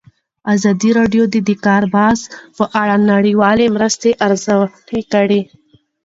ازادي 0.53 0.89
راډیو 0.99 1.23
د 1.33 1.35
د 1.47 1.51
کار 1.65 1.83
بازار 1.95 2.29
په 2.57 2.63
اړه 2.81 2.95
د 2.99 3.03
نړیوالو 3.13 3.73
مرستو 3.75 4.09
ارزونه 4.25 5.03
کړې. 5.13 5.41